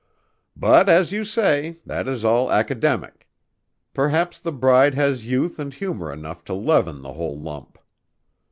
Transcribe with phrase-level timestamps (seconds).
[0.55, 3.27] "But, as you say, that is all academic.
[3.93, 7.77] Perhaps the bride has youth and humor enough to leaven the whole lump."